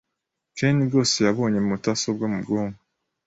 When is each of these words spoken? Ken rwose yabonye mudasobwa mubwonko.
Ken 0.57 0.77
rwose 0.87 1.17
yabonye 1.27 1.59
mudasobwa 1.67 2.25
mubwonko. 2.33 2.81